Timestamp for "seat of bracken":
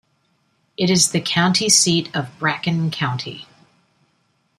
1.69-2.89